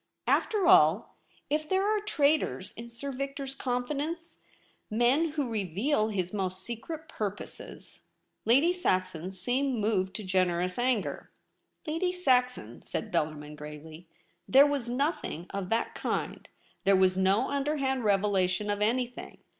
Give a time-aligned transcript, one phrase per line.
[0.19, 1.15] * After all—
[1.51, 4.43] If there are traitors in Sir Victor's confidence—
[4.89, 7.83] men who reveal his most secret purposes'
[8.47, 8.55] IN THE LOBBY.
[8.65, 11.29] Lady Saxon seemed moved to generous anger.'
[11.85, 14.07] Lady Saxon,' said Bellarmin gravely^'
[14.49, 16.49] there was nothing of the kind.
[16.83, 19.37] There was no underhand revelation of anything.